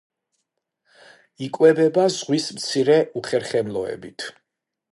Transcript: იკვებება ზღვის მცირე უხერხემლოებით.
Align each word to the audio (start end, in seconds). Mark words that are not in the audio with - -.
იკვებება 1.47 2.07
ზღვის 2.15 2.47
მცირე 2.57 2.97
უხერხემლოებით. 3.21 4.27